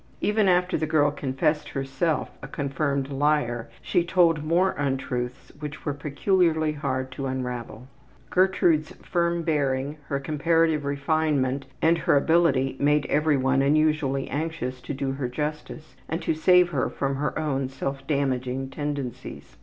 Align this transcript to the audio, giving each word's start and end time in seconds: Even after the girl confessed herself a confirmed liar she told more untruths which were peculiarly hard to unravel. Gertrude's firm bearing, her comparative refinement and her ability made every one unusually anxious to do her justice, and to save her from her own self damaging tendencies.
Even 0.19 0.47
after 0.49 0.79
the 0.79 0.87
girl 0.87 1.11
confessed 1.11 1.69
herself 1.69 2.31
a 2.41 2.47
confirmed 2.47 3.11
liar 3.11 3.69
she 3.83 4.03
told 4.03 4.43
more 4.43 4.71
untruths 4.71 5.51
which 5.59 5.85
were 5.85 5.93
peculiarly 5.93 6.71
hard 6.71 7.11
to 7.11 7.27
unravel. 7.27 7.87
Gertrude's 8.31 8.93
firm 9.03 9.43
bearing, 9.43 9.97
her 10.07 10.19
comparative 10.19 10.85
refinement 10.85 11.67
and 11.83 11.99
her 11.99 12.17
ability 12.17 12.77
made 12.79 13.05
every 13.11 13.37
one 13.37 13.61
unusually 13.61 14.27
anxious 14.27 14.81
to 14.81 14.93
do 14.95 15.11
her 15.11 15.29
justice, 15.29 15.95
and 16.09 16.19
to 16.23 16.33
save 16.33 16.69
her 16.69 16.89
from 16.89 17.17
her 17.17 17.37
own 17.37 17.69
self 17.69 18.07
damaging 18.07 18.71
tendencies. 18.71 19.55